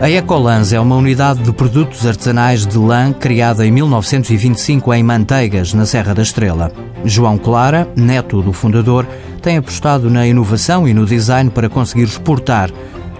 A 0.00 0.08
Ecolans 0.08 0.72
é 0.72 0.78
uma 0.78 0.94
unidade 0.94 1.42
de 1.42 1.52
produtos 1.52 2.06
artesanais 2.06 2.64
de 2.64 2.78
lã 2.78 3.12
criada 3.12 3.66
em 3.66 3.72
1925 3.72 4.94
em 4.94 5.02
Manteigas, 5.02 5.74
na 5.74 5.84
Serra 5.84 6.14
da 6.14 6.22
Estrela. 6.22 6.70
João 7.04 7.36
Clara, 7.36 7.88
neto 7.96 8.40
do 8.40 8.52
fundador, 8.52 9.04
tem 9.42 9.56
apostado 9.56 10.08
na 10.08 10.24
inovação 10.24 10.86
e 10.86 10.94
no 10.94 11.04
design 11.04 11.50
para 11.50 11.68
conseguir 11.68 12.04
exportar, 12.04 12.70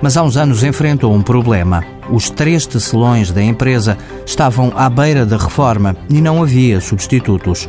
mas 0.01 0.17
há 0.17 0.23
uns 0.23 0.37
anos 0.37 0.63
enfrentou 0.63 1.13
um 1.13 1.21
problema. 1.21 1.85
Os 2.13 2.31
três 2.31 2.65
tecelões 2.65 3.33
da 3.33 3.43
empresa 3.43 3.99
estavam 4.25 4.73
à 4.77 4.89
beira 4.89 5.27
da 5.27 5.37
reforma 5.37 5.97
e 6.09 6.21
não 6.21 6.41
havia 6.41 6.81
substitutos. 6.81 7.69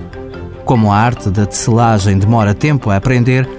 Como 0.65 0.91
a 0.91 0.95
arte 0.95 1.31
da 1.31 1.47
tecelagem 1.47 2.19
demora 2.19 2.53
tempo 2.53 2.91
a 2.91 2.97
aprender, 2.97 3.49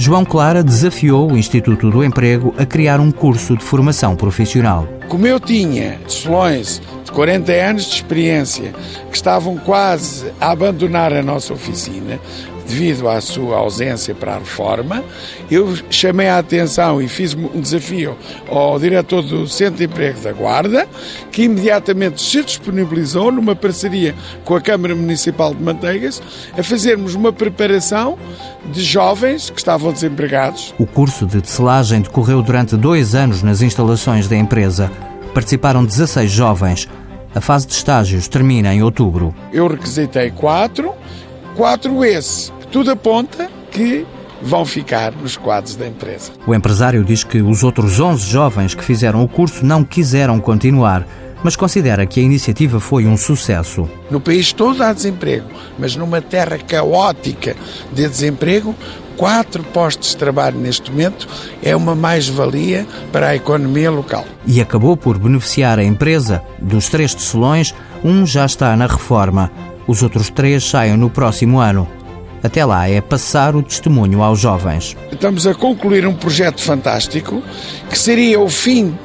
João 0.00 0.24
Clara 0.24 0.62
desafiou 0.62 1.32
o 1.32 1.36
Instituto 1.36 1.90
do 1.90 2.04
Emprego 2.04 2.54
a 2.56 2.64
criar 2.64 3.00
um 3.00 3.10
curso 3.10 3.56
de 3.56 3.64
formação 3.64 4.14
profissional. 4.14 4.86
Como 5.08 5.26
eu 5.26 5.40
tinha 5.40 5.98
tecelões 6.06 6.80
de 7.08 7.12
40 7.12 7.52
anos 7.52 7.84
de 7.84 7.94
experiência 7.94 8.74
que 9.10 9.16
estavam 9.16 9.56
quase 9.56 10.30
a 10.38 10.50
abandonar 10.50 11.12
a 11.12 11.22
nossa 11.22 11.54
oficina, 11.54 12.20
devido 12.66 13.08
à 13.08 13.18
sua 13.20 13.56
ausência 13.56 14.14
para 14.14 14.34
a 14.34 14.38
reforma, 14.38 15.02
eu 15.50 15.74
chamei 15.88 16.28
a 16.28 16.38
atenção 16.38 17.00
e 17.00 17.08
fiz 17.08 17.34
um 17.34 17.60
desafio 17.60 18.14
ao 18.46 18.78
diretor 18.78 19.22
do 19.22 19.48
Centro 19.48 19.78
de 19.78 19.84
Emprego 19.84 20.20
da 20.20 20.32
Guarda, 20.32 20.86
que 21.32 21.44
imediatamente 21.44 22.20
se 22.20 22.44
disponibilizou 22.44 23.32
numa 23.32 23.56
parceria 23.56 24.14
com 24.44 24.54
a 24.54 24.60
Câmara 24.60 24.94
Municipal 24.94 25.54
de 25.54 25.62
Manteigas 25.62 26.20
a 26.56 26.62
fazermos 26.62 27.14
uma 27.14 27.32
preparação 27.32 28.18
de 28.70 28.82
jovens 28.82 29.48
que 29.48 29.58
estavam 29.58 29.90
desempregados. 29.90 30.74
O 30.78 30.86
curso 30.86 31.24
de 31.24 31.40
tecelagem 31.40 32.02
decorreu 32.02 32.42
durante 32.42 32.76
dois 32.76 33.14
anos 33.14 33.42
nas 33.42 33.62
instalações 33.62 34.28
da 34.28 34.36
empresa. 34.36 34.92
Participaram 35.32 35.84
16 35.84 36.30
jovens. 36.30 36.88
A 37.34 37.40
fase 37.40 37.66
de 37.66 37.74
estágios 37.74 38.28
termina 38.28 38.74
em 38.74 38.82
outubro. 38.82 39.34
Eu 39.52 39.66
requisitei 39.68 40.30
quatro, 40.30 40.94
quatro 41.56 42.04
esse 42.04 42.50
tudo 42.70 42.90
aponta 42.90 43.50
que 43.70 44.06
vão 44.42 44.64
ficar 44.64 45.12
nos 45.12 45.36
quadros 45.36 45.74
da 45.76 45.86
empresa. 45.86 46.32
O 46.46 46.54
empresário 46.54 47.04
diz 47.04 47.24
que 47.24 47.40
os 47.40 47.64
outros 47.64 47.98
11 47.98 48.24
jovens 48.30 48.74
que 48.74 48.84
fizeram 48.84 49.22
o 49.22 49.28
curso 49.28 49.64
não 49.64 49.82
quiseram 49.82 50.38
continuar, 50.38 51.06
mas 51.42 51.56
considera 51.56 52.06
que 52.06 52.20
a 52.20 52.22
iniciativa 52.22 52.78
foi 52.80 53.06
um 53.06 53.16
sucesso. 53.16 53.88
No 54.10 54.20
país 54.20 54.52
todo 54.52 54.82
há 54.82 54.92
desemprego, 54.92 55.48
mas 55.78 55.96
numa 55.96 56.20
terra 56.20 56.58
caótica 56.58 57.56
de 57.92 58.08
desemprego, 58.08 58.74
quatro 59.18 59.62
postos 59.64 60.10
de 60.10 60.16
trabalho 60.16 60.56
neste 60.56 60.90
momento 60.90 61.28
é 61.62 61.76
uma 61.76 61.94
mais-valia 61.94 62.86
para 63.12 63.28
a 63.28 63.36
economia 63.36 63.90
local. 63.90 64.24
E 64.46 64.60
acabou 64.60 64.96
por 64.96 65.18
beneficiar 65.18 65.78
a 65.78 65.84
empresa. 65.84 66.42
Dos 66.58 66.88
três 66.88 67.14
tecelões, 67.14 67.74
um 68.02 68.24
já 68.24 68.46
está 68.46 68.74
na 68.76 68.86
reforma. 68.86 69.50
Os 69.86 70.02
outros 70.02 70.30
três 70.30 70.64
saem 70.64 70.96
no 70.96 71.10
próximo 71.10 71.58
ano. 71.58 71.86
Até 72.42 72.64
lá 72.64 72.88
é 72.88 73.00
passar 73.00 73.56
o 73.56 73.62
testemunho 73.62 74.22
aos 74.22 74.38
jovens. 74.38 74.96
Estamos 75.10 75.46
a 75.46 75.54
concluir 75.54 76.06
um 76.06 76.14
projeto 76.14 76.62
fantástico 76.62 77.42
que 77.90 77.98
seria 77.98 78.38
o 78.38 78.48
fim 78.48 78.96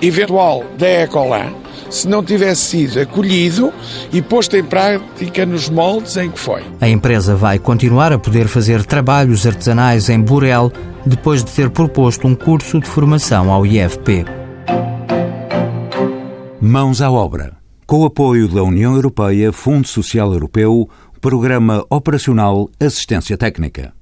eventual 0.00 0.64
da 0.78 0.88
Ecolan 0.88 1.65
se 1.90 2.08
não 2.08 2.22
tivesse 2.22 2.62
sido 2.62 3.00
acolhido 3.00 3.72
e 4.12 4.20
posto 4.20 4.56
em 4.56 4.64
prática 4.64 5.46
nos 5.46 5.68
moldes 5.68 6.16
em 6.16 6.30
que 6.30 6.38
foi. 6.38 6.62
A 6.80 6.88
empresa 6.88 7.34
vai 7.34 7.58
continuar 7.58 8.12
a 8.12 8.18
poder 8.18 8.48
fazer 8.48 8.84
trabalhos 8.84 9.46
artesanais 9.46 10.08
em 10.08 10.20
Burel 10.20 10.72
depois 11.04 11.44
de 11.44 11.52
ter 11.52 11.70
proposto 11.70 12.26
um 12.26 12.34
curso 12.34 12.80
de 12.80 12.86
formação 12.86 13.50
ao 13.50 13.64
IFP. 13.64 14.24
Mãos 16.60 17.00
à 17.00 17.10
obra. 17.10 17.56
Com 17.86 18.00
o 18.00 18.06
apoio 18.06 18.48
da 18.48 18.64
União 18.64 18.94
Europeia, 18.96 19.52
Fundo 19.52 19.86
Social 19.86 20.32
Europeu, 20.32 20.88
Programa 21.20 21.84
Operacional 21.88 22.68
Assistência 22.80 23.36
Técnica. 23.36 23.94